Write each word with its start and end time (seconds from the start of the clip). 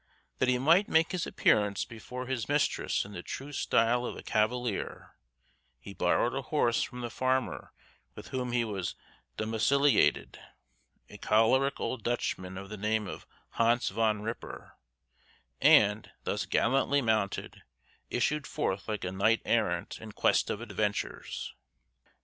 That 0.39 0.49
he 0.49 0.57
might 0.57 0.87
make 0.89 1.11
his 1.11 1.27
appearance 1.27 1.85
before 1.85 2.25
his 2.25 2.49
mistress 2.49 3.05
in 3.05 3.11
the 3.11 3.21
true 3.21 3.51
style 3.51 4.03
of 4.03 4.15
a 4.17 4.23
cavalier, 4.23 5.13
he 5.79 5.93
borrowed 5.93 6.33
a 6.33 6.41
horse 6.41 6.81
from 6.81 7.01
the 7.01 7.11
farmer 7.11 7.71
with 8.15 8.29
whom 8.29 8.51
he 8.51 8.65
was 8.65 8.95
domiciliated, 9.37 10.39
a 11.07 11.19
choleric 11.19 11.79
old 11.79 12.03
Dutchman 12.03 12.57
of 12.57 12.69
the 12.69 12.77
name 12.77 13.05
of 13.07 13.27
Hans 13.49 13.89
Van 13.89 14.23
Ripper, 14.23 14.73
and, 15.61 16.09
thus 16.23 16.47
gallantly 16.47 17.03
mounted, 17.03 17.61
issued 18.09 18.47
forth 18.47 18.87
like 18.87 19.03
a 19.03 19.11
knight 19.11 19.43
errant 19.45 19.99
in 20.01 20.13
quest 20.13 20.49
of 20.49 20.61
adventures. 20.61 21.53